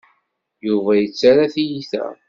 [0.67, 2.03] Yuba yettarra tiyita.